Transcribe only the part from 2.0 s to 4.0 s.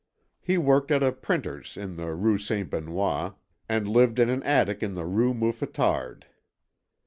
Rue St. Benoît, and